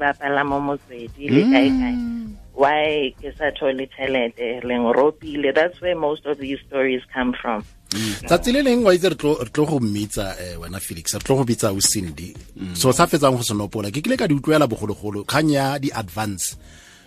mo 0.50 0.58
motswedi. 0.60 1.30
Le 1.30 1.42
kae 1.52 1.68
kae? 1.80 1.94
Why 2.54 3.14
ke 3.20 3.30
sa 3.36 3.50
thole 3.58 3.84
tšhelete 3.86 4.64
le 4.64 4.74
nropile?" 4.78 5.54
That's 5.54 5.80
where 5.80 5.94
most 5.94 6.26
of 6.26 6.38
these 6.38 6.58
stories 6.66 7.02
come 7.12 7.34
from. 7.40 7.64
tsatsi 8.28 8.52
le 8.52 8.62
leng 8.62 8.82
wa 8.84 8.92
itse 8.92 9.08
re 9.12 9.16
tlo 9.16 9.64
go 9.66 9.78
mmitsa 9.80 10.36
eh, 10.40 10.56
wena 10.60 10.80
felix. 10.80 11.14
Re 11.14 11.20
tlo 11.20 11.36
go 11.40 11.44
bitsa 11.44 11.72
o 11.72 11.80
cindy 11.80 12.34
so 12.74 12.92
sa 12.92 13.06
fetsang 13.06 13.36
go 13.36 13.42
senopola 13.42 13.88
ke 13.90 14.04
kile 14.04 14.16
ka 14.16 14.26
di 14.28 14.34
utlwela 14.36 14.68
bogologolo 14.68 15.24
kgang 15.24 15.50
ya 15.50 15.78
di-advance 15.78 16.56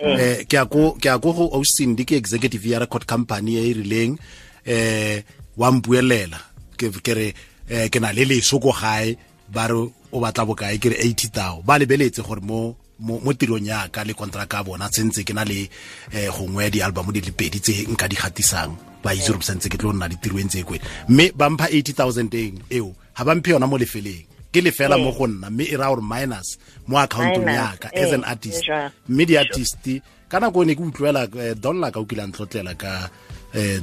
eh 0.02 0.46
ke 0.50 0.58
a 0.58 0.66
ko 0.66 0.98
ke 0.98 1.10
ko 1.22 1.30
go 1.34 1.46
o 1.54 1.62
ke 1.62 2.16
executive 2.18 2.66
ya 2.66 2.80
record 2.80 3.06
company 3.06 3.58
e 3.58 3.70
e 3.70 3.74
rileng 3.74 4.18
eh 4.66 5.24
wa 5.58 5.72
mpuelela. 5.72 6.40
Ke 6.78 6.90
ke 6.90 7.14
re 7.14 7.34
eh, 7.70 7.90
ke 7.90 8.00
na 8.02 8.12
le 8.12 8.26
leso 8.26 8.60
go 8.60 8.72
gae 8.72 9.16
ba 9.50 9.68
re 9.68 9.78
o 10.12 10.20
batla 10.20 10.46
bokae? 10.46 10.80
Ke 10.80 10.90
re 10.90 10.98
80 11.06 11.30
tao 11.32 11.62
ba 11.62 11.78
lebeletse 11.78 12.22
gore 12.22 12.42
mo 12.42 12.76
mo 13.02 13.34
tirong 13.34 13.66
yaka 13.66 14.06
le 14.06 14.14
contract 14.14 14.54
a 14.54 14.64
bona 14.64 14.90
tsentse 14.90 15.24
ke 15.26 15.34
na 15.34 15.44
le 15.46 15.70
eh, 16.14 16.30
gongwe 16.30 16.70
di-album 16.70 17.12
di 17.12 17.22
le 17.22 17.32
pedi 17.32 17.60
tse 17.60 17.86
nka 17.90 18.08
di 18.08 18.16
gatisang. 18.16 18.74
Ba 19.04 19.14
itse 19.14 19.30
gore 19.34 19.46
santse 19.46 19.70
ke 19.70 19.78
tlo 19.78 19.94
nna 19.94 20.10
ditirong 20.10 20.50
tse 20.50 20.66
kwe 20.66 20.82
mme 21.10 21.32
ba 21.34 21.50
mpha 21.50 21.70
80000 21.70 22.30
eng 22.34 22.58
eo? 22.70 22.94
Ga 23.18 23.24
ba 23.26 23.36
mphe 23.36 23.52
yona 23.52 23.68
mo 23.68 23.78
lefeleng 23.78 24.31
ke 24.52 24.62
le 24.62 24.72
fela 24.72 24.98
mo 24.98 25.12
go 25.12 25.28
nna 25.28 25.50
mme 25.50 25.64
e 25.64 25.76
raya 25.78 25.96
gore 25.96 26.04
minus 26.04 26.58
mo 26.88 26.98
accountong 27.00 27.48
yaka 27.48 27.90
as 27.96 28.12
an 28.12 28.24
eh, 28.24 28.30
artist. 28.30 28.62
media 28.68 28.92
mme 29.08 29.24
di-artist 29.26 29.86
ka 30.28 30.40
nako 30.40 30.64
e 30.64 30.66
ne 30.66 30.76
ke 30.76 30.84
utlwela 30.84 31.24
eh, 31.40 31.56
donla 31.56 31.92
ka 31.92 32.00
o 32.00 32.06
kile 32.06 32.24
a 32.24 32.28
ntlotlela 32.28 32.76
ka 32.76 33.10
eh, 33.56 33.80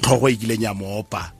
tlhogo 0.00 0.28
e 0.28 0.36
kileng 0.36 0.62
ya 0.64 0.72
moopa 0.74 1.32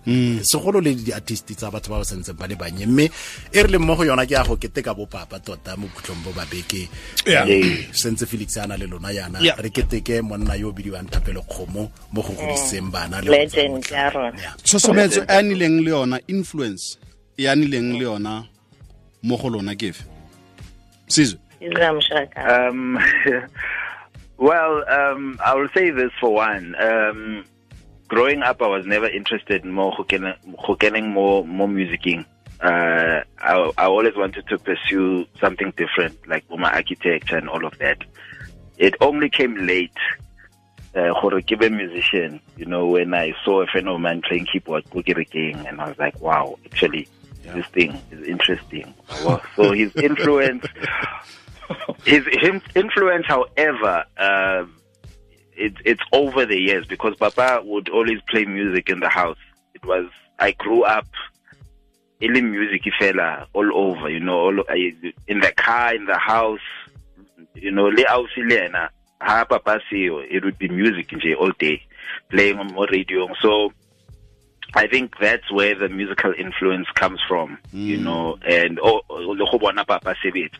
segolo 0.42 0.80
le 0.80 0.94
di-artist 0.94 1.56
tsa 1.56 1.70
batho 1.70 1.88
ba 1.92 1.98
ba 2.00 2.04
santseng 2.04 2.36
ba 2.36 2.46
le 2.46 2.56
bannye. 2.56 2.86
Mme 2.86 3.08
e 3.52 3.58
re 3.62 3.68
leng 3.72 3.84
mo 3.84 3.96
go 3.96 4.04
yona 4.04 4.26
ke 4.26 4.36
ya 4.36 4.44
go 4.44 4.56
keteka 4.56 4.92
bopapa 4.92 5.40
tota 5.40 5.76
mo 5.76 5.88
khutlong 5.88 6.20
bo 6.24 6.30
babeke. 6.32 6.88
Eh, 7.24 7.88
sentse 7.92 8.26
felix 8.26 8.56
a 8.56 8.66
na 8.66 8.76
le 8.76 8.86
lona 8.86 9.12
yana. 9.12 9.40
Re 9.40 9.70
keteke 9.70 10.20
monna 10.20 10.56
yo 10.56 10.68
o 10.68 10.72
bidiwang 10.72 11.08
thapelo 11.08 11.40
kgomo 11.48 11.88
mo 12.12 12.20
go 12.20 12.32
godiseng 12.36 12.90
bana 12.92 13.20
le 13.22 13.28
go 13.28 13.32
Legend 13.32 13.84
ya 13.88 14.10
rona. 14.10 14.36
Yeah. 14.36 14.54
tshosometso 14.60 15.22
e 15.24 15.26
a 15.28 15.40
nileng 15.40 15.80
le 15.84 15.90
yona 15.90 16.18
influence 16.28 16.98
e 17.36 17.46
a 17.46 17.54
nileng 17.54 17.98
le 17.98 18.04
yona 18.04 18.46
mo 19.22 19.36
go 19.36 19.48
lona 19.48 19.74
ke 19.74 19.88
efe 19.90 20.04
sizwe 21.08 21.38
Um, 22.36 22.98
well, 24.36 24.84
um, 24.88 25.38
I 25.42 25.54
will 25.54 25.68
say 25.74 25.90
this 25.90 26.10
for 26.20 26.34
one. 26.34 26.74
Um, 26.78 27.44
growing 28.08 28.42
up, 28.42 28.60
I 28.60 28.66
was 28.66 28.84
never 28.84 29.08
interested 29.08 29.64
in 29.64 29.72
more 29.72 29.94
getting 30.08 31.08
more 31.10 31.46
more 31.46 31.68
musicking. 31.68 32.26
Uh, 32.60 33.22
I, 33.38 33.72
I 33.78 33.84
always 33.86 34.14
wanted 34.16 34.46
to 34.48 34.58
pursue 34.58 35.26
something 35.40 35.72
different, 35.76 36.26
like 36.28 36.44
my 36.50 36.70
architecture 36.70 37.36
and 37.36 37.48
all 37.48 37.64
of 37.64 37.78
that. 37.78 37.98
It 38.76 38.94
only 39.00 39.30
came 39.30 39.54
late. 39.66 39.96
Uh, 40.94 41.12
for 41.20 41.34
a 41.34 41.42
given 41.42 41.76
musician, 41.76 42.40
you 42.56 42.64
know, 42.64 42.86
when 42.86 43.12
I 43.14 43.32
saw 43.44 43.62
a 43.62 43.66
friend 43.66 43.88
of 43.88 43.98
mine 43.98 44.22
playing 44.22 44.46
keyboard, 44.46 44.84
Boogie 44.90 45.28
King, 45.28 45.66
and 45.66 45.80
I 45.80 45.88
was 45.88 45.98
like, 45.98 46.20
wow, 46.20 46.56
actually, 46.66 47.08
this 47.52 47.66
thing 47.66 48.00
is 48.10 48.26
interesting. 48.26 48.94
Wow. 49.24 49.42
so 49.56 49.72
his 49.72 49.94
influence 49.96 50.64
his, 52.04 52.24
his 52.26 52.62
influence, 52.74 53.26
however, 53.26 54.04
uh, 54.16 54.64
it, 55.56 55.74
it's 55.84 56.02
over 56.12 56.46
the 56.46 56.58
years 56.58 56.86
because 56.86 57.16
Papa 57.16 57.62
would 57.64 57.88
always 57.88 58.20
play 58.28 58.44
music 58.44 58.90
in 58.90 59.00
the 59.00 59.08
house. 59.08 59.38
It 59.74 59.84
was 59.84 60.06
I 60.38 60.52
grew 60.52 60.82
up 60.82 61.06
in 62.20 62.32
music 62.50 62.82
fella 62.98 63.46
all 63.52 63.76
over, 63.76 64.08
you 64.08 64.20
know, 64.20 64.38
all 64.38 64.60
in 65.28 65.40
the 65.40 65.52
car, 65.56 65.94
in 65.94 66.06
the 66.06 66.18
house, 66.18 66.60
you 67.54 67.70
know, 67.70 67.84
le 67.84 68.04
ausilena, 68.04 68.88
ha 69.20 69.44
Papa 69.44 69.80
it 69.92 70.44
would 70.44 70.58
be 70.58 70.68
music 70.68 71.12
all 71.38 71.52
day, 71.58 71.82
playing 72.30 72.58
on 72.58 72.74
radio. 72.90 73.28
So 73.40 73.72
I 74.74 74.88
think 74.88 75.14
that's 75.20 75.50
where 75.52 75.74
the 75.74 75.88
musical 75.88 76.32
influence 76.36 76.88
comes 76.94 77.20
from, 77.28 77.58
you 77.72 77.96
know, 77.96 78.38
and 78.46 78.80
oh, 78.82 79.02
Papa 79.08 80.14
sebetsa. 80.24 80.58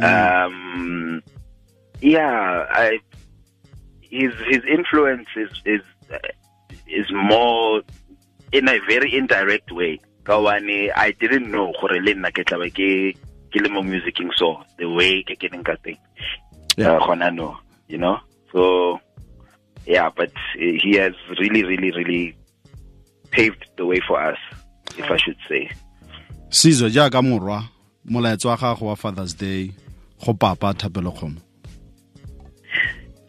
Um, 0.00 1.22
yeah, 2.00 2.66
I 2.70 3.00
his 4.00 4.32
his 4.48 4.62
influence 4.64 5.28
is 5.36 5.50
is 5.64 5.80
is 6.86 7.06
more 7.12 7.82
in 8.52 8.68
a 8.68 8.78
very 8.86 9.14
indirect 9.14 9.70
way. 9.72 10.00
Kawane, 10.24 10.90
I 10.94 11.12
didn't 11.12 11.50
know 11.50 11.72
gore 11.80 12.00
le 12.00 12.14
nna 12.14 12.30
ke 12.30 12.46
tla 12.46 12.58
ke 12.70 13.14
ke 13.50 13.60
le 13.60 13.68
mo 13.68 13.82
musicing 13.82 14.30
so 14.36 14.62
the 14.78 14.88
way 14.88 15.22
ke 15.22 15.38
keneng 15.38 15.64
ka 15.64 15.74
teng. 15.84 15.98
Yeah. 16.76 16.92
Uh, 16.92 17.06
gona 17.06 17.34
no, 17.34 17.58
you 17.88 17.98
know. 17.98 18.18
So 18.52 19.00
yeah, 19.86 20.10
but 20.14 20.32
he 20.54 20.96
has 20.96 21.14
really 21.38 21.64
really 21.64 21.90
really 21.90 22.36
paved 23.30 23.66
the 23.76 23.86
way 23.86 24.00
for 24.06 24.20
us, 24.22 24.38
if 24.98 25.10
I 25.10 25.16
should 25.16 25.36
say. 25.48 25.70
sizwe 26.48 26.90
jaaka 26.90 27.22
morwa 27.22 27.64
molaetso 28.04 28.48
wa 28.48 28.56
gago 28.56 28.86
wa 28.86 28.96
fathers 28.96 29.34
day 29.36 29.70
go 30.26 30.34
papa 30.34 30.74
thapelo 30.74 31.12
khomo 31.12 31.40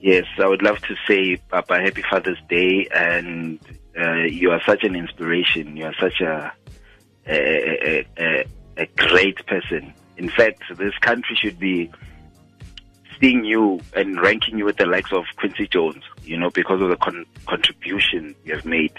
Yes, 0.03 0.25
I 0.39 0.47
would 0.47 0.63
love 0.63 0.79
to 0.81 0.95
say, 1.07 1.37
Papa, 1.49 1.79
happy 1.79 2.01
Father's 2.01 2.39
Day, 2.49 2.87
and 2.91 3.59
uh, 3.95 4.23
you 4.23 4.49
are 4.49 4.59
such 4.65 4.83
an 4.83 4.95
inspiration. 4.95 5.77
You 5.77 5.85
are 5.85 5.93
such 5.99 6.21
a 6.21 6.51
a, 7.27 7.37
a, 7.37 8.07
a, 8.17 8.45
a 8.77 8.85
great 8.97 9.45
person. 9.45 9.93
In 10.17 10.27
fact, 10.29 10.63
this 10.75 10.97
country 11.01 11.37
should 11.39 11.59
be 11.59 11.91
seeing 13.19 13.45
you 13.45 13.79
and 13.95 14.19
ranking 14.19 14.57
you 14.57 14.65
with 14.65 14.77
the 14.77 14.87
likes 14.87 15.13
of 15.13 15.25
Quincy 15.35 15.67
Jones, 15.67 16.03
you 16.23 16.35
know, 16.35 16.49
because 16.49 16.81
of 16.81 16.89
the 16.89 16.95
con- 16.97 17.27
contribution 17.47 18.33
you 18.43 18.55
have 18.55 18.65
made 18.65 18.93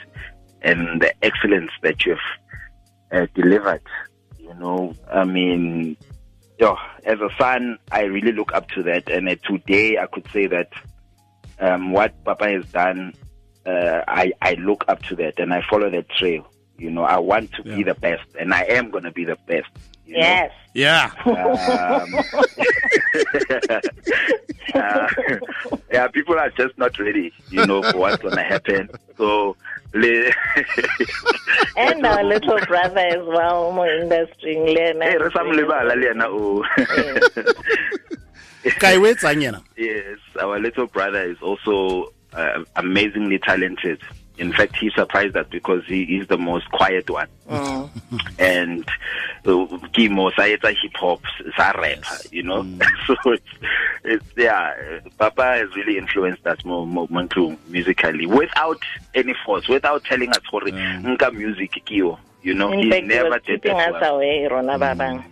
and 0.62 1.00
the 1.00 1.12
excellence 1.24 1.70
that 1.82 2.04
you 2.04 2.16
have 3.10 3.22
uh, 3.22 3.26
delivered. 3.34 3.82
You 4.38 4.54
know, 4.54 4.94
I 5.10 5.24
mean, 5.24 5.96
yo, 6.58 6.76
as 7.04 7.18
a 7.20 7.28
son, 7.38 7.78
I 7.90 8.02
really 8.02 8.32
look 8.32 8.52
up 8.54 8.68
to 8.70 8.82
that. 8.84 9.10
And 9.10 9.28
uh, 9.28 9.36
today, 9.44 9.98
I 9.98 10.06
could 10.06 10.26
say 10.32 10.46
that 10.46 10.72
um, 11.58 11.92
what 11.92 12.24
Papa 12.24 12.48
has 12.48 12.64
done, 12.66 13.14
uh, 13.66 14.02
I, 14.06 14.32
I 14.40 14.54
look 14.54 14.84
up 14.88 15.02
to 15.04 15.16
that 15.16 15.38
and 15.38 15.52
I 15.52 15.62
follow 15.68 15.90
that 15.90 16.08
trail. 16.10 16.46
You 16.78 16.90
know, 16.90 17.04
I 17.04 17.18
want 17.18 17.52
to 17.52 17.62
be 17.62 17.84
the 17.84 17.94
best, 17.94 18.24
and 18.38 18.52
I 18.52 18.62
am 18.62 18.90
going 18.90 19.04
to 19.04 19.12
be 19.12 19.24
the 19.24 19.36
best. 19.46 19.68
You 20.06 20.14
know? 20.14 20.20
Yes. 20.20 20.52
yeah 20.74 21.10
Um, 21.26 22.08
uh, 24.74 25.08
yeah, 25.92 26.08
people 26.08 26.38
are 26.38 26.50
just 26.50 26.76
not 26.78 26.98
ready, 26.98 27.32
you 27.50 27.66
know, 27.66 27.82
for 27.82 27.98
what's 27.98 28.22
going 28.22 28.36
to 28.36 28.42
happen. 28.42 28.88
So, 29.18 29.56
le- 29.92 30.32
And 31.76 32.04
our 32.06 32.24
little 32.24 32.58
brother 32.66 33.00
as 33.00 33.26
well, 33.26 33.72
mo 33.72 33.84
industry. 33.84 34.56
Lena. 34.56 35.04
hey, 35.04 35.18
re 35.18 35.30
sa 35.32 35.44
mo 35.44 35.52
lebala 35.52 35.94
le 35.94 36.06
yena 36.08 36.26
o. 36.28 36.62
ka 38.78 38.88
e 38.94 38.96
o 38.96 39.02
etsang 39.10 39.42
yena 39.42 39.60
yes, 39.76 40.18
our 40.40 40.58
little 40.58 40.86
brother 40.86 41.22
is 41.28 41.36
also 41.42 42.12
uh, 42.32 42.64
amazingly 42.76 43.38
talented. 43.38 44.00
In 44.38 44.52
fact, 44.52 44.76
he 44.76 44.90
surprised 44.90 45.36
us 45.36 45.46
because 45.50 45.84
he 45.86 46.02
is 46.16 46.26
the 46.28 46.38
most 46.38 46.68
quiet 46.70 47.08
one. 47.10 47.28
Mm. 47.50 47.90
and 48.38 48.84
uh, 49.46 49.66
Kimo 49.92 50.30
sa 50.30 50.42
etsa 50.42 50.70
hip 50.72 50.94
hop 50.94 51.20
sa 51.56 51.70
rap 51.72 52.02
you 52.30 52.42
know 52.42 52.62
so 53.06 53.14
it's, 53.32 53.52
it's 54.04 54.24
yeah 54.36 54.72
uh, 54.72 55.08
Papa 55.18 55.42
has 55.60 55.68
really 55.76 55.98
influenced 55.98 56.46
us 56.46 56.64
more 56.64 56.86
more 56.86 57.06
more 57.10 57.26
musically 57.68 58.26
without 58.26 58.80
any 59.14 59.34
force 59.44 59.68
without 59.68 60.04
telling 60.04 60.30
us 60.30 60.40
hore 60.50 60.62
nka 60.70 61.32
music 61.34 61.72
Kio. 61.84 61.96
yo 61.96 62.18
you 62.42 62.54
know 62.54 62.72
In 62.72 62.78
he 62.84 62.90
fact, 62.90 63.06
never 63.06 63.38
he 63.44 63.56
did 63.56 63.62
that 63.64 63.94
us 63.94 64.02
away, 64.08 64.46
Rona 64.50 64.78
Babang. 64.78 65.24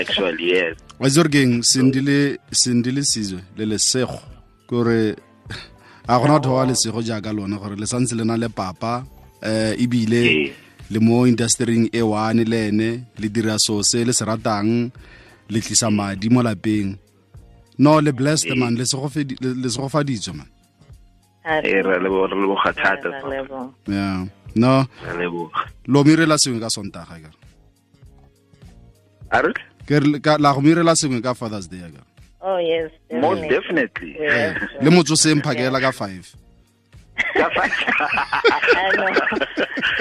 actually 0.00 0.52
yes 0.58 0.76
Wazorgeng, 0.98 1.62
sindile, 1.62 2.38
sendile 2.50 3.04
sizwe 3.04 3.40
le 3.56 3.66
lesego 3.66 4.18
kore 4.66 5.14
a 6.08 6.18
gona 6.20 6.40
tho 6.40 6.50
ba 6.56 6.64
lesego 6.68 7.00
jaaka 7.02 7.32
lona 7.32 7.56
gore 7.58 7.76
le 7.76 7.86
santse 7.86 8.14
le 8.18 8.24
na 8.24 8.36
le 8.36 8.48
papa 8.48 9.04
eh 9.42 9.72
ebile 9.82 10.20
Ee. 10.24 10.52
le 10.92 10.98
mo 11.00 11.26
industrying 11.26 11.88
e 11.92 12.02
one 12.02 12.44
le 12.44 12.68
ene 12.68 12.90
le 13.20 13.28
dira 13.28 13.56
so 13.58 13.82
se 13.82 14.04
le 14.04 14.12
se 14.12 14.24
ratang 14.24 14.90
le 15.52 15.58
tlisa 15.60 15.90
madi 15.90 16.28
mo 16.30 16.40
lapeng. 16.42 16.96
No 17.78 18.00
le 18.00 18.12
blessed 18.12 18.54
man 18.56 18.74
le 18.76 18.84
segofedi- 18.84 19.36
le- 19.42 19.54
le 19.62 19.68
segofaditswe 19.68 20.32
man. 20.38 20.46
Re 21.44 21.82
leboga 21.82 22.72
thata 22.72 23.08
yeah. 23.88 24.24
No. 24.54 24.86
Lo 25.86 26.04
mo 26.04 26.10
irela 26.10 26.38
sengwe 26.38 26.60
ka 26.60 26.68
sontaga 26.70 27.16
kare 29.30 29.50
a 29.52 29.52
ke 29.88 29.96
ka- 30.24 30.38
la 30.38 30.52
go 30.54 30.60
mo 30.60 30.68
irela 30.68 30.94
sengwe 30.96 31.20
ka 31.22 31.34
fathers 31.34 31.66
day 31.68 31.80
kare 31.80 32.00
Oh, 32.46 32.58
yes. 32.58 32.90
most 33.10 33.40
definitely 33.48 34.16
Yes. 34.20 34.60
le 34.82 34.90
motsoseng 34.90 35.40
phakela 35.40 35.80
ka 35.80 35.90
five 35.92 36.28
Ka 37.34 37.46
fa- 37.54 37.70
I 38.74 38.90
know. 38.98 39.06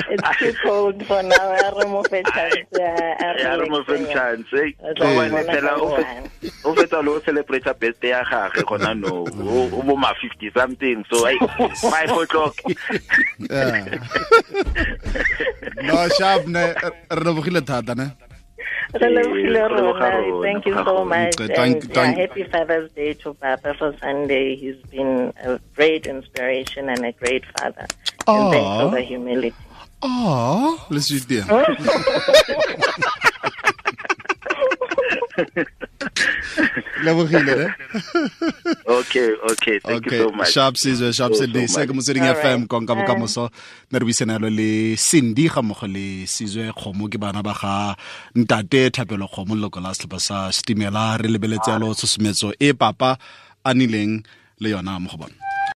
It's 0.10 0.38
too 0.40 0.54
cold 0.66 0.98
for 1.06 1.22
now. 1.22 1.46
I 1.62 1.70
remove 1.78 2.10
a 2.10 2.24
chance. 2.26 2.66
ya 2.74 3.54
re 3.62 3.70
mo 3.70 3.84
chance 3.86 4.50
eh. 4.58 4.74
O 6.66 6.74
fetsa 6.74 7.00
le 7.06 7.10
o 7.14 7.20
celebrate 7.22 7.70
birthday 7.80 8.10
ya 8.18 8.24
gage 8.26 8.66
gona 8.66 8.94
no 8.98 9.26
o 9.30 9.82
bo 9.86 9.94
ma 9.96 10.10
50 10.18 10.52
something 10.58 11.06
so 11.10 11.22
5 11.22 12.18
o'clock 12.26 12.56
no 15.88 15.96
sharp 16.18 16.48
ne 16.48 16.64
re 16.74 17.22
lebogile 17.28 17.62
thata 17.62 17.94
ne 17.96 18.08
Re 18.94 19.10
lebogile 19.10 19.44
Re 19.44 19.70
leboga 19.70 20.10
Rona. 20.10 20.18
rona. 20.18 20.44
Thank 20.44 20.66
you 20.66 20.76
so 20.86 21.06
much. 21.06 21.36
Thank- 21.36 21.58
And 21.58 21.94
thank- 21.94 22.18
yeah, 22.18 22.22
happy 22.28 22.44
Father's 22.44 22.92
Day 22.92 23.14
to 23.14 23.34
Papa 23.34 23.74
for 23.74 23.96
Sunday. 24.00 24.56
He's 24.56 24.76
been 24.92 25.34
a 25.44 25.60
great 25.76 26.06
inspiration 26.06 26.90
and 26.90 27.04
a 27.06 27.12
great 27.12 27.44
father. 27.58 27.88
And 28.28 28.52
thanks 28.54 28.82
for 28.84 28.92
the 28.96 29.02
humility. 29.02 29.54
oh 30.06 30.86
le 30.90 31.00
sweetie 31.02 31.42
lebogile 37.04 37.56
ne 37.56 37.68
okay 38.86 39.30
okay 39.52 39.80
thank 39.80 40.08
okay 40.08 40.18
you 40.18 40.30
so 40.30 40.32
much. 40.32 40.52
sharp 40.54 40.76
sizwe 40.78 41.14
sharp 41.14 41.34
So, 41.34 41.46
se 41.46 41.48
ke 41.52 41.88
much. 41.90 41.96
motsweding 41.96 42.28
fm 42.42 42.68
konka 42.68 42.96
bokamoso 42.96 43.50
ne 43.92 44.00
re 44.00 44.06
buisanelo 44.06 44.50
le 44.50 44.96
cindy 44.98 45.50
ga 45.50 45.62
mmogo 45.62 45.88
le 45.88 46.28
sizwe 46.28 46.72
kgomo 46.74 47.10
ke 47.10 47.18
bana 47.18 47.42
ba 47.44 47.54
ga 47.62 47.96
ntate 48.36 48.90
thapelo 48.90 49.28
kgomo 49.28 49.56
leloko 49.56 49.80
la 49.82 49.94
setlhopha 49.94 50.20
sa 50.20 50.52
stimela 50.52 51.18
re 51.18 51.28
lebeletse 51.30 51.72
yalo 51.72 51.94
tshosometso 51.94 52.54
e 52.60 52.74
papa 52.74 53.18
a 53.66 53.74
nileng 53.74 54.24
le 54.62 54.70
yona 54.70 55.00
mo 55.00 55.10
go 55.10 55.18
bona 55.18 55.53